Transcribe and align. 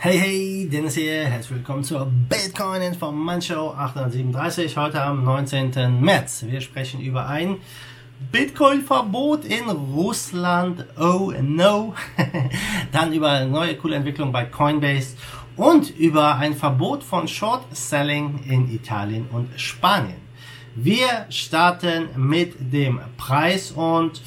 Hey, 0.00 0.16
hey, 0.16 0.68
Dennis 0.70 0.94
hier. 0.94 1.24
Herzlich 1.24 1.58
willkommen 1.58 1.82
zur 1.82 2.06
Bitcoin 2.06 2.82
Information 2.82 3.42
Show 3.42 3.74
837, 3.76 4.76
heute 4.76 5.02
am 5.02 5.24
19. 5.24 6.00
März. 6.00 6.44
Wir 6.46 6.60
sprechen 6.60 7.00
über 7.00 7.26
ein 7.26 7.56
Bitcoin-Verbot 8.30 9.44
in 9.44 9.68
Russland. 9.68 10.86
Oh 10.96 11.32
no. 11.42 11.96
Dann 12.92 13.12
über 13.12 13.44
neue 13.46 13.74
coole 13.74 13.96
Entwicklung 13.96 14.30
bei 14.30 14.44
Coinbase 14.44 15.16
und 15.56 15.90
über 15.98 16.36
ein 16.36 16.54
Verbot 16.54 17.02
von 17.02 17.26
Short 17.26 17.64
Selling 17.76 18.38
in 18.46 18.72
Italien 18.72 19.26
und 19.32 19.48
Spanien. 19.58 20.20
Wir 20.76 21.26
starten 21.28 22.10
mit 22.14 22.54
dem 22.72 23.00
Preis 23.16 23.72
und 23.72 24.22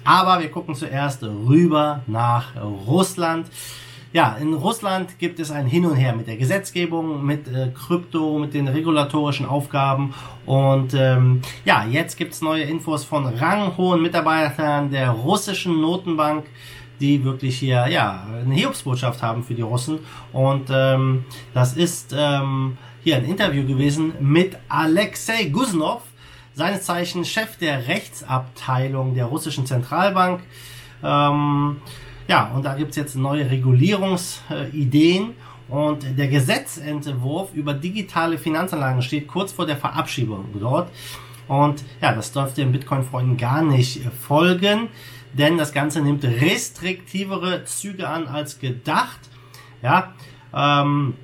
Aber 0.04 0.40
wir 0.40 0.50
gucken 0.50 0.74
zuerst 0.74 1.22
rüber 1.22 2.02
nach 2.08 2.56
Russland. 2.60 3.46
Ja, 4.12 4.36
in 4.38 4.52
Russland 4.52 5.18
gibt 5.18 5.40
es 5.40 5.50
ein 5.50 5.66
Hin 5.66 5.86
und 5.86 5.96
Her 5.96 6.14
mit 6.14 6.26
der 6.26 6.36
Gesetzgebung, 6.36 7.24
mit 7.24 7.48
äh, 7.48 7.70
Krypto, 7.74 8.38
mit 8.38 8.52
den 8.52 8.68
regulatorischen 8.68 9.46
Aufgaben. 9.46 10.12
Und 10.44 10.92
ähm, 10.92 11.40
ja, 11.64 11.86
jetzt 11.86 12.16
gibt's 12.16 12.42
neue 12.42 12.64
Infos 12.64 13.04
von 13.04 13.26
ranghohen 13.26 14.02
Mitarbeitern 14.02 14.90
der 14.90 15.10
russischen 15.10 15.80
Notenbank 15.80 16.46
die 17.00 17.24
wirklich 17.24 17.58
hier 17.58 17.88
ja 17.88 18.26
eine 18.44 18.54
Hiobsbotschaft 18.54 19.22
haben 19.22 19.42
für 19.42 19.54
die 19.54 19.62
Russen 19.62 19.98
und 20.32 20.68
ähm, 20.70 21.24
das 21.52 21.72
ist 21.72 22.14
ähm, 22.16 22.78
hier 23.02 23.16
ein 23.16 23.24
Interview 23.24 23.66
gewesen 23.66 24.12
mit 24.20 24.56
Alexei 24.68 25.46
Guznov, 25.46 26.02
seines 26.54 26.82
Zeichen 26.84 27.24
Chef 27.24 27.56
der 27.56 27.88
Rechtsabteilung 27.88 29.14
der 29.14 29.24
russischen 29.24 29.66
Zentralbank. 29.66 30.42
Ähm, 31.02 31.78
ja, 32.32 32.50
und 32.54 32.64
da 32.64 32.74
gibt's 32.74 32.96
jetzt 32.96 33.14
neue 33.14 33.50
Regulierungsideen. 33.50 35.34
Und 35.68 36.18
der 36.18 36.28
Gesetzentwurf 36.28 37.52
über 37.52 37.74
digitale 37.74 38.38
Finanzanlagen 38.38 39.02
steht 39.02 39.28
kurz 39.28 39.52
vor 39.52 39.66
der 39.66 39.76
Verabschiedung 39.76 40.46
dort. 40.58 40.90
Und 41.46 41.84
ja, 42.00 42.14
das 42.14 42.32
dürfte 42.32 42.62
den 42.62 42.72
Bitcoin-Freunden 42.72 43.36
gar 43.36 43.62
nicht 43.62 44.00
folgen, 44.18 44.88
denn 45.34 45.58
das 45.58 45.74
Ganze 45.74 46.00
nimmt 46.00 46.24
restriktivere 46.24 47.66
Züge 47.66 48.08
an 48.08 48.26
als 48.26 48.58
gedacht. 48.58 49.20
Ja, 49.82 50.14
ähm, 50.54 51.14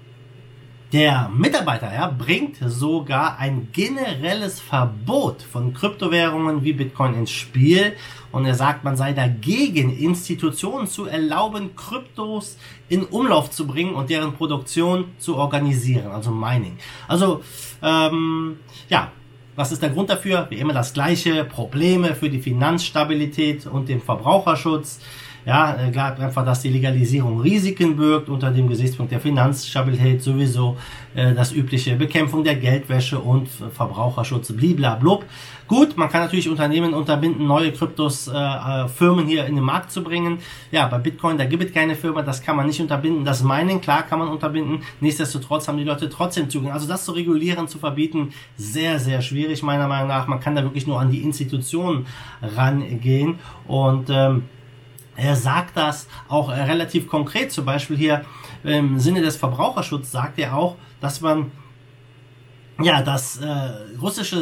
der 0.93 1.31
Mitarbeiter 1.35 1.93
ja, 1.93 2.07
bringt 2.07 2.57
sogar 2.65 3.39
ein 3.39 3.69
generelles 3.73 4.59
Verbot 4.59 5.43
von 5.43 5.75
Kryptowährungen 5.75 6.65
wie 6.65 6.73
Bitcoin 6.73 7.15
ins 7.15 7.31
Spiel 7.31 7.95
und 8.33 8.47
er 8.47 8.55
sagt, 8.55 8.85
man 8.85 8.97
sei 8.97 9.13
dagegen, 9.13 9.97
Institutionen 9.97 10.87
zu 10.87 11.07
erlauben, 11.07 11.77
Kryptos 11.77 12.57
in 12.89 13.05
Umlauf 13.05 13.51
zu 13.51 13.67
bringen 13.67 13.95
und 13.95 14.09
deren 14.09 14.33
Produktion 14.33 15.07
zu 15.19 15.37
organisieren, 15.37 16.11
also 16.11 16.31
Mining. 16.31 16.79
Also 17.07 17.43
ähm, 17.83 18.59
ja, 18.89 19.13
was 19.57 19.73
ist 19.73 19.83
der 19.83 19.91
Grund 19.91 20.09
dafür? 20.09 20.47
Wie 20.51 20.57
immer 20.57 20.73
das 20.73 20.95
gleiche, 20.95 21.45
Probleme 21.45 22.15
für 22.15 22.31
die 22.31 22.41
Finanzstabilität 22.41 23.67
und 23.67 23.89
den 23.89 24.01
Verbraucherschutz. 24.01 25.01
Ja, 25.49 25.81
äh, 25.81 25.91
glaubt 25.91 26.21
einfach, 26.21 26.45
dass 26.45 26.61
die 26.61 26.69
Legalisierung 26.69 27.41
Risiken 27.41 27.97
birgt 27.97 28.29
unter 28.29 28.51
dem 28.51 28.69
Gesichtspunkt 28.69 29.13
der 29.13 29.19
Finanzstabilität 29.19 30.23
sowieso 30.23 30.77
äh, 31.15 31.33
das 31.33 31.53
übliche 31.53 31.97
Bekämpfung 31.97 32.45
der 32.45 32.57
Geldwäsche 32.57 33.19
und 33.19 33.49
Verbraucherschutz 33.49 34.53
bliblablub. 34.53 35.25
Gut, 35.67 35.97
man 35.97 36.11
kann 36.11 36.21
natürlich 36.21 36.51
Unternehmen 36.51 36.93
unterbinden, 36.93 37.47
neue 37.47 37.73
Kryptos, 37.73 38.29
äh, 38.29 38.37
äh, 38.37 38.89
Firmen 38.89 39.27
hier 39.27 39.47
in 39.47 39.55
den 39.55 39.65
Markt 39.65 39.91
zu 39.91 40.05
bringen. 40.05 40.41
Ja, 40.71 40.87
bei 40.87 40.99
Bitcoin, 40.99 41.39
da 41.39 41.47
gibt 41.47 41.65
es 41.65 41.73
keine 41.73 41.95
Firma, 41.95 42.21
das 42.21 42.43
kann 42.43 42.55
man 42.55 42.67
nicht 42.67 42.83
unterbinden. 42.83 43.25
Das 43.25 43.43
Mining, 43.43 43.81
klar, 43.81 44.03
kann 44.03 44.19
man 44.19 44.29
unterbinden. 44.29 44.83
Nichtsdestotrotz 45.01 45.67
haben 45.67 45.79
die 45.79 45.85
Leute 45.85 46.11
trotzdem 46.11 46.51
Zugang. 46.51 46.73
Also 46.73 46.87
das 46.87 47.07
zu 47.07 47.13
regulieren, 47.13 47.69
zu 47.69 47.79
verbieten, 47.79 48.35
sehr, 48.59 48.99
sehr 48.99 49.23
schwierig 49.23 49.63
meiner 49.63 49.89
Meinung 49.89 50.09
nach. 50.09 50.27
Man 50.27 50.41
kann 50.41 50.55
da 50.55 50.63
wirklich 50.63 50.87
nur 50.87 51.01
an 51.01 51.11
die 51.11 51.23
Institutionen 51.23 52.05
rangehen 52.43 53.39
und 53.67 54.11
ähm, 54.11 54.43
er 55.19 55.37
sagt 55.37 55.77
das 55.77 56.09
auch 56.29 56.51
äh, 56.51 56.63
relativ 56.63 57.09
konkret, 57.09 57.53
zum 57.53 57.65
Beispiel 57.65 57.97
hier 57.97 58.25
im 58.65 58.99
Sinne 58.99 59.21
des 59.21 59.37
Verbraucherschutzes 59.37 60.11
sagt 60.11 60.39
er 60.39 60.57
auch, 60.57 60.77
dass 61.01 61.21
man 61.21 61.53
ja, 62.81 63.03
das 63.03 63.39
äh, 63.39 63.47
russische 64.01 64.41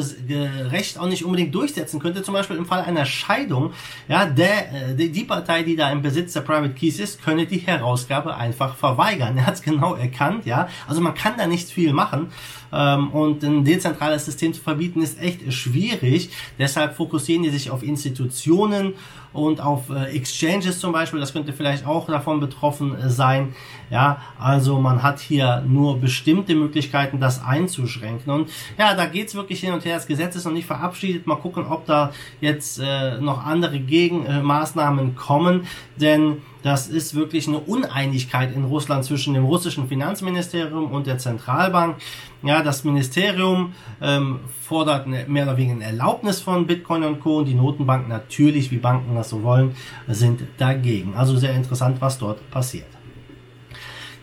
Recht 0.71 0.99
auch 0.99 1.07
nicht 1.07 1.25
unbedingt 1.25 1.55
durchsetzen 1.55 1.99
könnte, 2.01 2.23
zum 2.23 2.35
Beispiel 2.35 2.57
im 2.57 2.67
Fall 2.67 2.83
einer 2.83 3.07
Scheidung, 3.07 3.73
ja, 4.09 4.27
der, 4.27 4.91
äh, 4.91 4.95
die, 5.09 5.25
Partei, 5.25 5.63
die 5.63 5.75
da 5.75 5.91
im 5.91 6.03
Besitz 6.03 6.35
der 6.35 6.43
Private 6.43 6.75
Keys 6.75 6.99
ist, 6.99 7.25
könne 7.25 7.47
die 7.47 7.59
Herausgabe 7.59 8.37
einfach 8.37 8.77
verweigern. 8.77 9.39
Er 9.39 9.47
hat 9.47 9.55
es 9.55 9.63
genau 9.63 9.95
erkannt, 9.95 10.45
ja. 10.45 10.69
Also 10.87 11.01
man 11.01 11.15
kann 11.15 11.35
da 11.39 11.47
nicht 11.47 11.71
viel 11.71 11.95
machen 11.95 12.31
ähm, 12.73 13.11
und 13.11 13.43
ein 13.43 13.65
dezentrales 13.65 14.25
System 14.25 14.53
zu 14.53 14.61
verbieten 14.61 15.03
ist 15.03 15.21
echt 15.21 15.53
schwierig. 15.53 16.31
Deshalb 16.59 16.95
fokussieren 16.95 17.43
die 17.43 17.51
sich 17.51 17.71
auf 17.71 17.83
Institutionen 17.83 18.95
und 19.37 19.61
auf 19.61 19.91
äh, 19.91 20.17
Exchanges 20.17 20.81
zum 20.81 20.93
Beispiel. 20.93 21.21
Das 21.21 21.33
könnte 21.33 21.53
vielleicht 21.53 21.87
auch 21.87 22.07
davon 22.07 22.41
betroffen 22.41 22.97
äh, 22.99 23.11
sein. 23.11 23.55
Ja, 23.91 24.21
also 24.39 24.81
man 24.81 25.03
hat 25.03 25.21
hier 25.21 25.63
nur 25.67 26.01
bestimmte 26.01 26.55
Möglichkeiten, 26.55 27.21
das 27.21 27.45
einzuschränken. 27.45 28.33
Und 28.33 28.51
ja, 28.79 28.95
da 28.95 29.07
geht's 29.07 29.35
wirklich 29.35 29.61
hin 29.61 29.73
und 29.73 29.85
her. 29.85 29.95
Das 29.95 30.07
Gesetz 30.07 30.35
ist 30.37 30.45
noch 30.45 30.53
nicht 30.53 30.67
verabschiedet. 30.67 31.27
Mal 31.27 31.37
gucken, 31.37 31.67
ob 31.67 31.87
da 31.87 32.13
jetzt 32.41 32.81
äh, 32.81 33.21
noch 33.21 33.45
andere 33.45 33.79
Gegenmaßnahmen 33.79 35.15
kommen. 35.15 35.67
Denn 35.97 36.39
das 36.67 36.89
ist 36.89 37.15
wirklich 37.15 37.47
eine 37.47 37.61
Uneinigkeit 37.61 38.53
in 38.53 38.65
Russland 38.65 39.05
zwischen 39.05 39.35
dem 39.35 39.45
russischen 39.45 39.87
Finanzministerium 39.87 40.91
und 40.91 41.07
der 41.07 41.19
Zentralbank. 41.19 41.97
Ja, 42.43 42.63
das 42.63 42.83
Ministerium 42.83 43.73
ähm, 44.03 44.41
fordert 44.63 45.07
eine, 45.07 45.27
mehr 45.29 45.45
oder 45.45 45.57
weniger 45.57 45.77
eine 45.77 45.85
Erlaubnis 45.85 46.41
von 46.41 46.67
Bitcoin 46.67 47.05
und 47.05 47.21
Co. 47.21 47.39
Und 47.39 47.45
die 47.45 47.55
Notenbank 47.55 48.09
natürlich, 48.09 48.73
wie 48.73 48.79
Banken 48.79 49.15
das 49.15 49.31
so 49.31 49.45
wollen, 49.45 49.77
sind 50.09 50.43
dagegen. 50.59 51.15
Also 51.15 51.37
sehr 51.37 51.55
interessant, 51.55 52.01
was 52.01 52.19
dort 52.19 52.51
passiert. 52.51 52.87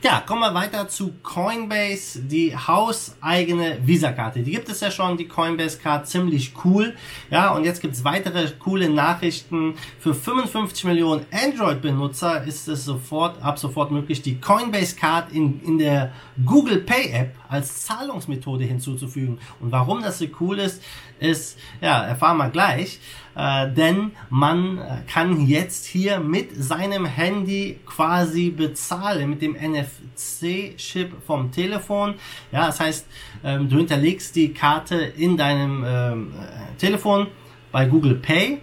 Ja, 0.03 0.19
kommen 0.19 0.41
wir 0.41 0.53
weiter 0.53 0.89
zu 0.89 1.13
Coinbase, 1.23 2.23
die 2.23 2.53
hauseigene 2.57 3.77
Visa-Karte. 3.87 4.43
Die 4.43 4.51
gibt 4.51 4.67
es 4.67 4.81
ja 4.81 4.91
schon, 4.91 5.15
die 5.15 5.29
Coinbase-Card, 5.29 6.09
ziemlich 6.09 6.51
cool. 6.65 6.93
Ja, 7.29 7.53
und 7.53 7.63
jetzt 7.63 7.81
gibt's 7.81 8.03
weitere 8.03 8.51
coole 8.59 8.89
Nachrichten. 8.89 9.75
Für 9.99 10.13
55 10.13 10.83
Millionen 10.83 11.25
Android-Benutzer 11.31 12.43
ist 12.43 12.67
es 12.67 12.83
sofort, 12.83 13.41
ab 13.41 13.57
sofort 13.57 13.91
möglich, 13.91 14.21
die 14.21 14.41
Coinbase-Card 14.41 15.31
in, 15.31 15.61
in 15.61 15.77
der 15.77 16.11
Google 16.45 16.79
Pay-App 16.79 17.37
als 17.47 17.83
Zahlungsmethode 17.83 18.65
hinzuzufügen. 18.65 19.39
Und 19.61 19.71
warum 19.71 20.01
das 20.01 20.19
so 20.19 20.25
cool 20.41 20.59
ist, 20.59 20.83
ist, 21.21 21.57
ja, 21.79 22.03
erfahren 22.03 22.35
wir 22.35 22.49
gleich. 22.49 22.99
Äh, 23.35 23.71
denn 23.71 24.11
man 24.29 24.79
kann 25.07 25.45
jetzt 25.45 25.85
hier 25.85 26.19
mit 26.19 26.55
seinem 26.55 27.05
Handy 27.05 27.79
quasi 27.85 28.49
bezahlen, 28.49 29.29
mit 29.29 29.41
dem 29.41 29.53
NFC-Chip 29.53 31.11
vom 31.25 31.51
Telefon. 31.51 32.15
Ja, 32.51 32.67
das 32.67 32.79
heißt, 32.79 33.07
ähm, 33.43 33.69
du 33.69 33.77
hinterlegst 33.77 34.35
die 34.35 34.53
Karte 34.53 34.95
in 34.95 35.37
deinem 35.37 35.83
ähm, 35.85 36.33
Telefon 36.77 37.27
bei 37.71 37.85
Google 37.85 38.15
Pay. 38.15 38.59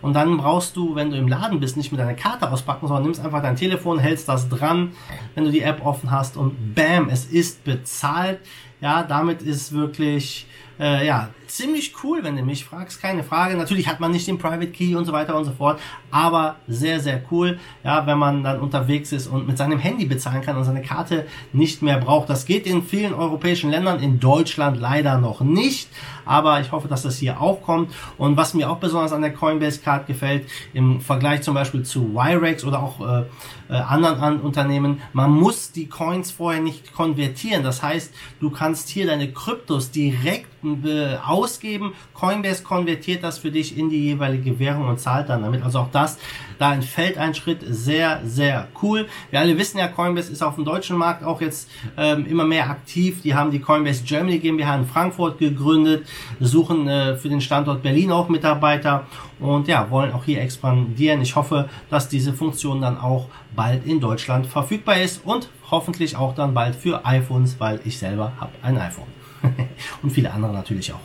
Und 0.00 0.12
dann 0.12 0.36
brauchst 0.36 0.76
du, 0.76 0.94
wenn 0.94 1.10
du 1.10 1.16
im 1.16 1.28
Laden 1.28 1.60
bist, 1.60 1.78
nicht 1.78 1.90
mit 1.90 1.98
deiner 1.98 2.12
Karte 2.12 2.50
auspacken, 2.50 2.86
sondern 2.86 3.04
nimmst 3.04 3.24
einfach 3.24 3.40
dein 3.40 3.56
Telefon, 3.56 3.98
hältst 3.98 4.28
das 4.28 4.50
dran, 4.50 4.92
wenn 5.34 5.44
du 5.44 5.50
die 5.50 5.62
App 5.62 5.84
offen 5.84 6.10
hast 6.10 6.36
und 6.36 6.74
bam, 6.74 7.08
es 7.08 7.24
ist 7.24 7.64
bezahlt. 7.64 8.40
Ja, 8.82 9.02
damit 9.02 9.40
ist 9.40 9.72
wirklich 9.72 10.46
äh, 10.78 11.06
ja, 11.06 11.30
ziemlich 11.54 11.94
cool, 12.02 12.24
wenn 12.24 12.36
du 12.36 12.42
mich 12.42 12.64
fragst, 12.64 13.00
keine 13.00 13.22
Frage. 13.22 13.56
Natürlich 13.56 13.86
hat 13.86 14.00
man 14.00 14.10
nicht 14.10 14.26
den 14.26 14.38
Private 14.38 14.66
Key 14.66 14.96
und 14.96 15.04
so 15.04 15.12
weiter 15.12 15.36
und 15.36 15.44
so 15.44 15.52
fort, 15.52 15.80
aber 16.10 16.56
sehr, 16.66 16.98
sehr 16.98 17.22
cool, 17.30 17.60
ja, 17.84 18.06
wenn 18.06 18.18
man 18.18 18.42
dann 18.42 18.60
unterwegs 18.60 19.12
ist 19.12 19.28
und 19.28 19.46
mit 19.46 19.56
seinem 19.56 19.78
Handy 19.78 20.04
bezahlen 20.04 20.42
kann 20.42 20.56
und 20.56 20.64
seine 20.64 20.82
Karte 20.82 21.26
nicht 21.52 21.80
mehr 21.80 21.98
braucht. 21.98 22.28
Das 22.28 22.44
geht 22.44 22.66
in 22.66 22.82
vielen 22.82 23.14
europäischen 23.14 23.70
Ländern, 23.70 24.00
in 24.00 24.18
Deutschland 24.18 24.80
leider 24.80 25.18
noch 25.18 25.42
nicht, 25.42 25.88
aber 26.24 26.60
ich 26.60 26.72
hoffe, 26.72 26.88
dass 26.88 27.02
das 27.02 27.18
hier 27.18 27.40
auch 27.40 27.62
kommt. 27.62 27.92
Und 28.18 28.36
was 28.36 28.54
mir 28.54 28.68
auch 28.68 28.78
besonders 28.78 29.12
an 29.12 29.22
der 29.22 29.32
Coinbase 29.32 29.80
Card 29.80 30.08
gefällt, 30.08 30.48
im 30.72 31.00
Vergleich 31.00 31.42
zum 31.42 31.54
Beispiel 31.54 31.84
zu 31.84 32.14
Wirex 32.14 32.64
oder 32.64 32.82
auch 32.82 33.00
äh, 33.00 33.24
äh, 33.68 33.74
anderen 33.74 34.20
an 34.20 34.40
Unternehmen. 34.40 35.00
Man 35.12 35.30
muss 35.30 35.72
die 35.72 35.88
Coins 35.88 36.30
vorher 36.30 36.60
nicht 36.60 36.92
konvertieren. 36.92 37.62
Das 37.62 37.82
heißt, 37.82 38.12
du 38.40 38.50
kannst 38.50 38.88
hier 38.88 39.06
deine 39.06 39.32
Kryptos 39.32 39.90
direkt 39.90 40.48
äh, 40.64 41.16
ausgeben. 41.44 41.92
Coinbase 42.14 42.62
konvertiert 42.62 43.22
das 43.22 43.38
für 43.38 43.50
dich 43.50 43.76
in 43.76 43.90
die 43.90 44.02
jeweilige 44.02 44.58
Währung 44.58 44.88
und 44.88 44.98
zahlt 44.98 45.28
dann 45.28 45.42
damit. 45.42 45.62
Also 45.62 45.80
auch 45.80 45.90
das, 45.92 46.18
da 46.58 46.72
entfällt 46.72 47.18
ein 47.18 47.34
Schritt 47.34 47.60
sehr, 47.66 48.20
sehr 48.24 48.68
cool. 48.82 49.06
Wir 49.30 49.40
alle 49.40 49.58
wissen 49.58 49.78
ja, 49.78 49.88
Coinbase 49.88 50.32
ist 50.32 50.42
auf 50.42 50.54
dem 50.54 50.64
deutschen 50.64 50.96
Markt 50.96 51.22
auch 51.22 51.40
jetzt 51.40 51.70
ähm, 51.96 52.26
immer 52.26 52.44
mehr 52.44 52.70
aktiv. 52.70 53.20
Die 53.22 53.34
haben 53.34 53.50
die 53.50 53.60
Coinbase 53.60 54.04
Germany 54.04 54.38
GmbH 54.38 54.76
in 54.76 54.86
Frankfurt 54.86 55.38
gegründet, 55.38 56.06
suchen 56.40 56.88
äh, 56.88 57.16
für 57.16 57.28
den 57.28 57.40
Standort 57.40 57.82
Berlin 57.82 58.10
auch 58.10 58.28
Mitarbeiter 58.28 59.06
und 59.38 59.68
ja, 59.68 59.90
wollen 59.90 60.12
auch 60.12 60.24
hier 60.24 60.40
expandieren. 60.40 61.20
Ich 61.20 61.36
hoffe, 61.36 61.68
dass 61.90 62.08
diese 62.08 62.32
Funktion 62.32 62.80
dann 62.80 62.98
auch 62.98 63.28
bald 63.54 63.86
in 63.86 64.00
Deutschland 64.00 64.46
verfügbar 64.46 65.00
ist 65.00 65.24
und 65.24 65.50
hoffentlich 65.70 66.16
auch 66.16 66.34
dann 66.34 66.54
bald 66.54 66.74
für 66.74 67.04
iPhones, 67.04 67.56
weil 67.58 67.80
ich 67.84 67.98
selber 67.98 68.32
habe 68.40 68.52
ein 68.62 68.78
iPhone. 68.78 69.06
und 70.02 70.10
viele 70.10 70.32
andere 70.32 70.52
natürlich 70.52 70.92
auch. 70.92 71.00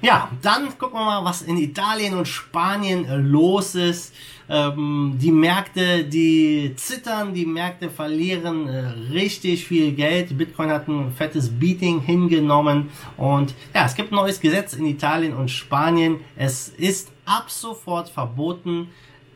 Ja, 0.00 0.30
dann 0.42 0.78
gucken 0.78 1.00
wir 1.00 1.04
mal, 1.04 1.24
was 1.24 1.42
in 1.42 1.56
Italien 1.56 2.14
und 2.14 2.28
Spanien 2.28 3.04
äh, 3.04 3.16
los 3.16 3.74
ist. 3.74 4.14
Ähm, 4.48 5.18
die 5.20 5.32
Märkte, 5.32 6.04
die 6.04 6.72
zittern, 6.76 7.34
die 7.34 7.44
Märkte 7.44 7.90
verlieren 7.90 8.68
äh, 8.68 8.86
richtig 9.12 9.66
viel 9.66 9.92
Geld. 9.92 10.38
Bitcoin 10.38 10.70
hat 10.70 10.86
ein 10.86 11.12
fettes 11.12 11.50
Beating 11.50 12.00
hingenommen. 12.00 12.90
Und 13.16 13.54
ja, 13.74 13.86
es 13.86 13.96
gibt 13.96 14.12
ein 14.12 14.14
neues 14.14 14.40
Gesetz 14.40 14.72
in 14.74 14.86
Italien 14.86 15.34
und 15.34 15.50
Spanien. 15.50 16.20
Es 16.36 16.68
ist 16.68 17.10
ab 17.24 17.50
sofort 17.50 18.08
verboten, 18.08 18.88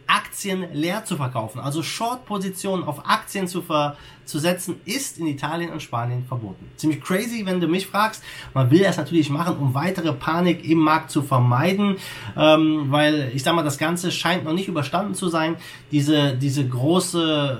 Aktien 0.07 0.67
leer 0.73 1.05
zu 1.05 1.17
verkaufen. 1.17 1.61
Also 1.61 1.83
Short-Positionen 1.83 2.85
auf 2.85 3.09
Aktien 3.09 3.49
zu, 3.49 3.63
ver 3.63 3.97
zu 4.25 4.39
setzen, 4.39 4.77
ist 4.85 5.19
in 5.19 5.27
Italien 5.27 5.71
und 5.71 5.83
Spanien 5.83 6.25
verboten. 6.25 6.71
Ziemlich 6.77 7.01
crazy, 7.01 7.45
wenn 7.45 7.61
du 7.61 7.69
mich 7.69 7.87
fragst. 7.87 8.23
Man 8.55 8.71
will 8.71 8.83
das 8.83 8.97
natürlich 8.97 9.31
machen, 9.31 9.57
um 9.57 9.75
weitere 9.75 10.13
Panik 10.13 10.69
im 10.69 10.79
Markt 10.79 11.11
zu 11.11 11.23
vermeiden, 11.23 11.97
ähm, 12.37 12.87
weil 12.89 13.33
ich 13.35 13.43
sag 13.43 13.55
mal, 13.55 13.63
das 13.63 13.79
Ganze 13.79 14.11
scheint 14.11 14.45
noch 14.45 14.53
nicht 14.53 14.69
überstanden 14.69 15.15
zu 15.15 15.29
sein. 15.29 15.57
Diese, 15.91 16.37
diese 16.37 16.67
große 16.67 17.59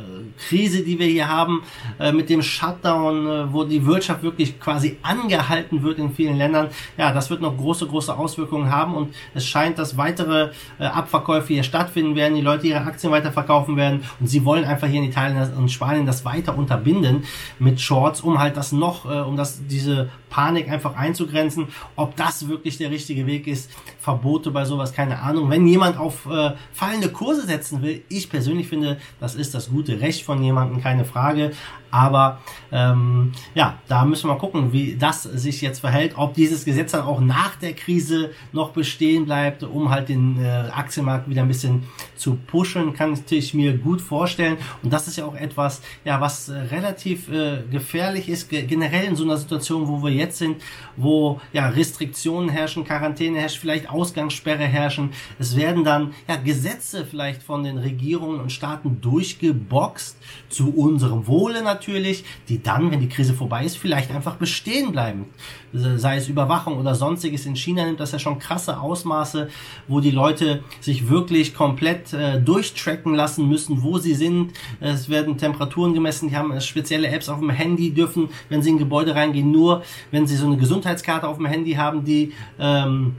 Krise, 0.49 0.83
die 0.83 0.99
wir 0.99 1.07
hier 1.07 1.29
haben, 1.29 1.63
äh, 1.99 2.13
mit 2.13 2.31
dem 2.31 2.43
Shutdown, 2.43 3.27
äh, 3.27 3.53
wo 3.53 3.65
die 3.65 3.85
Wirtschaft 3.85 4.23
wirklich 4.23 4.59
quasi 4.61 4.99
angehalten 5.03 5.83
wird 5.83 5.99
in 5.99 6.13
vielen 6.13 6.37
Ländern, 6.37 6.69
ja, 6.97 7.13
das 7.13 7.31
wird 7.31 7.41
noch 7.41 7.57
große, 7.57 7.87
große 7.87 8.17
Auswirkungen 8.17 8.71
haben 8.71 8.95
und 8.95 9.15
es 9.35 9.47
scheint, 9.47 9.79
dass 9.79 9.97
weitere 9.97 10.51
äh, 10.79 10.85
Abverkäufe 10.85 11.53
hier 11.53 11.63
stattfinden 11.63 12.17
werden, 12.17 12.35
die 12.35 12.41
Leute 12.41 12.67
ihre 12.67 12.81
Aktien 12.81 13.13
weiterverkaufen 13.13 13.77
werden 13.77 14.05
und 14.21 14.27
sie 14.27 14.45
wollen 14.45 14.65
einfach 14.65 14.89
hier 14.89 15.01
in 15.03 15.09
Italien 15.09 15.53
und 15.57 15.71
Spanien 15.71 16.07
das 16.07 16.25
weiter 16.25 16.52
unterbinden 16.57 17.25
mit 17.59 17.81
Shorts, 17.81 18.21
um 18.21 18.39
halt 18.39 18.57
das 18.57 18.73
noch, 18.73 19.05
äh, 19.05 19.21
um 19.21 19.37
das, 19.37 19.67
diese 19.67 20.11
Panik 20.31 20.71
einfach 20.71 20.97
einzugrenzen. 20.97 21.69
Ob 21.97 22.17
das 22.17 22.49
wirklich 22.49 22.79
der 22.79 22.91
richtige 22.91 23.27
Weg 23.27 23.47
ist, 23.47 23.71
Verbote 23.99 24.51
bei 24.51 24.65
sowas, 24.65 24.93
keine 24.93 25.21
Ahnung. 25.21 25.51
Wenn 25.51 25.67
jemand 25.67 25.99
auf 25.99 26.27
äh, 26.27 26.53
fallende 26.73 27.11
Kurse 27.11 27.47
setzen 27.47 27.83
will, 27.83 28.03
ich 28.09 28.31
persönlich 28.31 28.69
finde, 28.69 28.99
das 29.21 29.35
ist 29.35 29.55
das 29.55 29.71
gute 29.71 30.01
Recht 30.01 30.25
von 30.25 30.43
jemandem, 30.43 30.83
keine 30.83 31.05
Frage. 31.05 31.53
Aber 31.93 32.41
ähm, 32.73 33.33
ja, 33.55 33.79
da 33.87 34.07
müssen 34.07 34.29
wir 34.29 34.37
gucken, 34.37 34.73
wie 34.73 34.97
das 34.97 35.25
sich 35.25 35.61
jetzt 35.61 35.81
verhält, 35.81 36.15
ob 36.17 36.33
dieses 36.33 36.65
Gesetz 36.65 36.93
dann 36.93 37.03
auch 37.03 37.21
nach 37.21 37.55
der 37.57 37.75
Krise 37.75 38.31
noch 38.53 38.71
bestehen 38.71 39.27
bleibt, 39.27 39.63
um 39.63 39.91
halt 39.91 40.09
den 40.09 40.43
äh, 40.43 40.71
Aktienmarkt 40.73 41.29
wieder 41.29 41.43
ein 41.43 41.49
bisschen 41.49 41.83
zu 42.17 42.37
pushen, 42.47 42.95
kann 42.95 43.19
ich 43.29 43.53
mir 43.53 43.77
gut 43.77 44.01
vorstellen. 44.01 44.57
Und 44.83 44.91
das 44.91 45.07
ist 45.07 45.19
ja 45.19 45.27
auch 45.27 45.35
etwas, 45.35 45.83
ja, 46.07 46.19
was 46.19 46.42
äh, 46.49 46.59
relativ 46.75 47.31
äh, 47.31 47.63
gefährlich 47.71 48.29
ist, 48.29 48.49
generell 48.49 49.05
in 49.05 49.17
so 49.17 49.25
einer 49.25 49.37
Situation, 49.37 49.89
wo 49.89 50.03
wir 50.03 50.13
jetzt 50.13 50.39
sind, 50.39 50.57
wo 50.97 51.41
ja 51.53 51.69
Restriktionen 51.69 52.49
herrschen, 52.49 52.85
Quarantäne 52.85 53.39
herrscht, 53.39 53.59
vielleicht 53.59 53.91
Ausgangssperre 53.91 54.65
herrschen. 54.65 55.11
Es 55.39 55.57
werden 55.57 55.85
dann 55.85 56.15
ja 56.29 56.37
Gesetze 56.37 57.05
vielleicht 57.05 57.43
von 57.43 57.65
den 57.65 57.79
Regierungen 57.79 58.41
und 58.41 58.53
Staaten 58.53 59.01
durchgeboxt 59.01 60.17
zu 60.49 60.75
unserem 60.75 61.27
Wohle 61.27 61.63
natürlich 61.63 61.83
natürlich, 61.83 62.25
die 62.49 62.63
dann, 62.63 62.91
wenn 62.91 63.01
die 63.01 63.09
Krise 63.09 63.35
vorbei 63.35 63.65
ist, 63.65 63.77
vielleicht 63.77 64.11
einfach 64.11 64.37
bestehen 64.37 64.93
bleiben. 64.93 65.27
Sei 65.73 66.17
es 66.17 66.29
Überwachung 66.29 66.79
oder 66.79 66.95
sonstiges. 66.95 67.47
In 67.47 67.57
China 67.57 67.85
nimmt 67.85 67.99
das 67.99 68.13
ja 68.13 68.19
schon 68.19 68.39
krasse 68.39 68.79
Ausmaße, 68.79 69.49
wo 69.89 70.01
die 70.01 70.11
Leute 70.11 70.63
sich 70.81 71.09
wirklich 71.09 71.55
komplett 71.55 72.13
äh, 72.13 72.41
durchtracken 72.41 73.15
lassen 73.15 73.49
müssen, 73.49 73.83
wo 73.83 73.99
sie 73.99 74.15
sind. 74.15 74.53
Es 74.81 75.09
werden 75.09 75.39
Temperaturen 75.39 75.95
gemessen, 75.95 76.29
die 76.33 76.37
haben 76.39 76.59
spezielle 76.61 77.09
Apps 77.09 77.29
auf 77.29 77.41
dem 77.41 77.51
Handy, 77.51 77.91
dürfen, 77.91 78.31
wenn 78.49 78.63
sie 78.63 78.71
in 78.71 78.79
Gebäude 78.79 79.15
reingehen, 79.15 79.51
nur 79.51 79.83
wenn 80.11 80.27
sie 80.27 80.37
so 80.37 80.47
eine 80.47 80.57
Gesundheitskarte 80.57 81.29
auf 81.29 81.37
dem 81.37 81.47
Handy 81.47 81.73
haben, 81.73 82.05
die 82.05 82.33
ähm, 82.59 83.17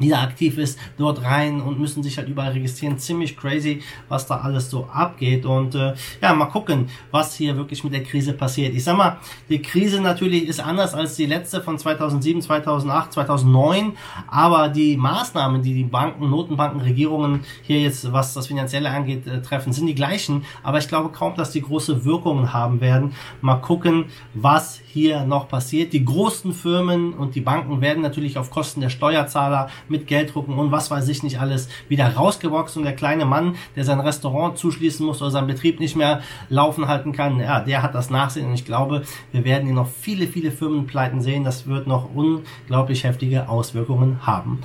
die 0.00 0.08
da 0.08 0.22
aktiv 0.22 0.58
ist, 0.58 0.78
dort 0.98 1.22
rein 1.22 1.60
und 1.60 1.78
müssen 1.78 2.02
sich 2.02 2.18
halt 2.18 2.28
überall 2.28 2.52
registrieren. 2.52 2.98
Ziemlich 2.98 3.36
crazy, 3.36 3.82
was 4.08 4.26
da 4.26 4.38
alles 4.38 4.70
so 4.70 4.86
abgeht. 4.92 5.46
Und 5.46 5.74
äh, 5.74 5.94
ja, 6.20 6.34
mal 6.34 6.46
gucken, 6.46 6.88
was 7.10 7.34
hier 7.34 7.56
wirklich 7.56 7.82
mit 7.84 7.92
der 7.92 8.02
Krise 8.02 8.32
passiert. 8.32 8.74
Ich 8.74 8.84
sag 8.84 8.96
mal, 8.96 9.18
die 9.48 9.62
Krise 9.62 10.00
natürlich 10.00 10.46
ist 10.46 10.60
anders 10.60 10.94
als 10.94 11.16
die 11.16 11.26
letzte 11.26 11.62
von 11.62 11.78
2007, 11.78 12.42
2008, 12.42 13.12
2009. 13.12 13.92
Aber 14.28 14.68
die 14.68 14.96
Maßnahmen, 14.96 15.62
die 15.62 15.74
die 15.74 15.84
Banken, 15.84 16.30
Notenbanken, 16.30 16.80
Regierungen 16.80 17.40
hier 17.62 17.80
jetzt, 17.80 18.12
was 18.12 18.34
das 18.34 18.46
Finanzielle 18.46 18.90
angeht, 18.90 19.26
äh, 19.26 19.42
treffen, 19.42 19.72
sind 19.72 19.86
die 19.86 19.94
gleichen. 19.94 20.44
Aber 20.62 20.78
ich 20.78 20.88
glaube 20.88 21.10
kaum, 21.10 21.34
dass 21.34 21.50
die 21.50 21.62
große 21.62 22.04
Wirkungen 22.04 22.52
haben 22.52 22.80
werden. 22.80 23.12
Mal 23.40 23.56
gucken, 23.56 24.06
was 24.34 24.80
hier 24.86 25.24
noch 25.24 25.48
passiert. 25.48 25.92
Die 25.92 26.04
großen 26.04 26.52
Firmen 26.52 27.14
und 27.14 27.34
die 27.34 27.40
Banken 27.40 27.80
werden 27.80 28.02
natürlich 28.02 28.38
auf 28.38 28.50
Kosten 28.50 28.80
der 28.80 28.88
Steuerzahler 28.88 29.68
mit 29.88 30.06
Gelddrucken 30.06 30.58
und 30.58 30.72
was 30.72 30.90
weiß 30.90 31.08
ich 31.08 31.22
nicht 31.22 31.40
alles 31.40 31.68
wieder 31.88 32.14
rausgeboxt 32.14 32.76
und 32.76 32.84
der 32.84 32.94
kleine 32.94 33.24
Mann, 33.24 33.56
der 33.74 33.84
sein 33.84 34.00
Restaurant 34.00 34.58
zuschließen 34.58 35.04
muss 35.04 35.22
oder 35.22 35.30
seinen 35.30 35.46
Betrieb 35.46 35.80
nicht 35.80 35.96
mehr 35.96 36.22
laufen 36.48 36.88
halten 36.88 37.12
kann, 37.12 37.40
ja, 37.40 37.60
der 37.60 37.82
hat 37.82 37.94
das 37.94 38.10
Nachsehen 38.10 38.46
und 38.46 38.54
ich 38.54 38.64
glaube, 38.64 39.02
wir 39.32 39.44
werden 39.44 39.66
hier 39.66 39.74
noch 39.74 39.88
viele, 39.88 40.26
viele 40.26 40.50
Firmenpleiten 40.50 41.20
sehen. 41.20 41.44
Das 41.44 41.66
wird 41.66 41.86
noch 41.86 42.14
unglaublich 42.14 43.04
heftige 43.04 43.48
Auswirkungen 43.48 44.26
haben. 44.26 44.60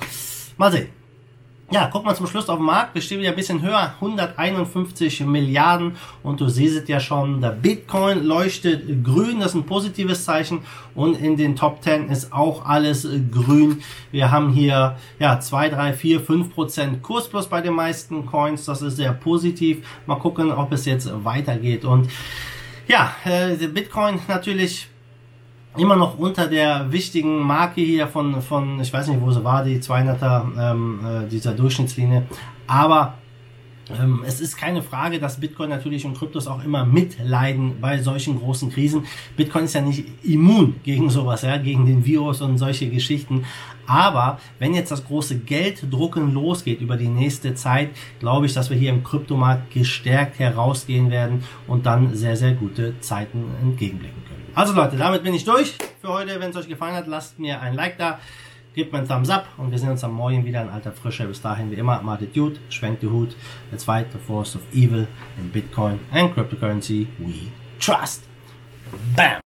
Mal 0.56 0.72
sehen. 0.72 1.01
Ja, 1.72 1.88
guck 1.90 2.04
mal 2.04 2.14
zum 2.14 2.26
Schluss 2.26 2.50
auf 2.50 2.58
den 2.58 2.66
Markt. 2.66 2.94
Wir 2.94 3.00
stehen 3.00 3.20
wieder 3.20 3.30
ein 3.30 3.34
bisschen 3.34 3.62
höher. 3.62 3.94
151 3.94 5.20
Milliarden. 5.20 5.96
Und 6.22 6.38
du 6.42 6.48
siehst 6.50 6.76
es 6.76 6.86
ja 6.86 7.00
schon, 7.00 7.40
der 7.40 7.48
Bitcoin 7.48 8.24
leuchtet 8.24 9.02
grün. 9.02 9.40
Das 9.40 9.52
ist 9.52 9.54
ein 9.54 9.64
positives 9.64 10.26
Zeichen. 10.26 10.64
Und 10.94 11.14
in 11.14 11.38
den 11.38 11.56
Top 11.56 11.82
10 11.82 12.10
ist 12.10 12.30
auch 12.30 12.66
alles 12.66 13.08
grün. 13.30 13.82
Wir 14.10 14.30
haben 14.30 14.50
hier, 14.52 14.98
ja, 15.18 15.40
2, 15.40 15.70
3, 15.70 15.94
4, 15.94 16.20
5 16.20 16.54
Prozent 16.54 17.02
Kursplus 17.02 17.48
bei 17.48 17.62
den 17.62 17.72
meisten 17.72 18.26
Coins. 18.26 18.66
Das 18.66 18.82
ist 18.82 18.96
sehr 18.96 19.14
positiv. 19.14 19.78
Mal 20.04 20.16
gucken, 20.16 20.52
ob 20.52 20.72
es 20.72 20.84
jetzt 20.84 21.10
weitergeht. 21.24 21.86
Und 21.86 22.10
ja, 22.86 23.14
äh, 23.24 23.56
Bitcoin 23.68 24.20
natürlich 24.28 24.88
immer 25.76 25.96
noch 25.96 26.18
unter 26.18 26.46
der 26.48 26.92
wichtigen 26.92 27.38
Marke 27.38 27.80
hier 27.80 28.06
von, 28.08 28.42
von 28.42 28.80
ich 28.80 28.92
weiß 28.92 29.08
nicht, 29.08 29.20
wo 29.20 29.30
sie 29.30 29.42
war, 29.42 29.64
die 29.64 29.78
200er 29.78 30.72
ähm, 30.72 31.00
äh, 31.04 31.28
dieser 31.28 31.52
Durchschnittslinie. 31.52 32.26
Aber 32.66 33.14
ähm, 33.90 34.22
es 34.26 34.40
ist 34.40 34.56
keine 34.56 34.82
Frage, 34.82 35.18
dass 35.18 35.40
Bitcoin 35.40 35.70
natürlich 35.70 36.04
und 36.04 36.16
Kryptos 36.16 36.46
auch 36.46 36.62
immer 36.64 36.84
mitleiden 36.84 37.80
bei 37.80 38.00
solchen 38.00 38.38
großen 38.38 38.70
Krisen. 38.70 39.04
Bitcoin 39.36 39.64
ist 39.64 39.74
ja 39.74 39.80
nicht 39.80 40.04
immun 40.22 40.76
gegen 40.84 41.10
sowas, 41.10 41.42
ja, 41.42 41.56
gegen 41.56 41.86
den 41.86 42.04
Virus 42.04 42.40
und 42.42 42.58
solche 42.58 42.88
Geschichten. 42.88 43.44
Aber 43.86 44.38
wenn 44.58 44.74
jetzt 44.74 44.92
das 44.92 45.04
große 45.04 45.40
Gelddrucken 45.40 46.32
losgeht 46.32 46.80
über 46.80 46.96
die 46.96 47.08
nächste 47.08 47.54
Zeit, 47.54 47.90
glaube 48.20 48.46
ich, 48.46 48.54
dass 48.54 48.70
wir 48.70 48.76
hier 48.76 48.90
im 48.90 49.02
Kryptomarkt 49.02 49.72
gestärkt 49.72 50.38
herausgehen 50.38 51.10
werden 51.10 51.42
und 51.66 51.86
dann 51.86 52.14
sehr, 52.14 52.36
sehr 52.36 52.52
gute 52.52 52.98
Zeiten 53.00 53.44
entgegenblicken 53.60 54.22
können. 54.24 54.31
Also 54.54 54.74
Leute, 54.74 54.96
damit 54.96 55.22
bin 55.22 55.34
ich 55.34 55.44
durch 55.44 55.74
für 56.00 56.08
heute. 56.08 56.38
Wenn 56.38 56.50
es 56.50 56.56
euch 56.56 56.68
gefallen 56.68 56.94
hat, 56.94 57.06
lasst 57.06 57.38
mir 57.38 57.60
ein 57.60 57.74
Like 57.74 57.98
da. 57.98 58.18
Gebt 58.74 58.92
mir 58.92 58.98
einen 58.98 59.08
Thumbs 59.08 59.28
up 59.28 59.46
und 59.58 59.70
wir 59.70 59.78
sehen 59.78 59.90
uns 59.90 60.02
am 60.02 60.14
Morgen 60.14 60.46
wieder 60.46 60.62
in 60.62 60.68
alter 60.68 60.92
Frische. 60.92 61.26
Bis 61.26 61.42
dahin 61.42 61.70
wie 61.70 61.74
immer, 61.74 62.00
Martin 62.02 62.32
Dude, 62.32 62.58
schwenkt 62.70 63.02
die 63.02 63.08
Hut. 63.08 63.36
Let's 63.70 63.84
fight 63.84 64.06
the 64.12 64.18
force 64.18 64.56
of 64.56 64.62
evil 64.72 65.06
in 65.38 65.50
Bitcoin 65.52 65.98
and 66.10 66.34
cryptocurrency 66.34 67.06
we 67.18 67.48
trust. 67.78 68.24
Bam! 69.14 69.40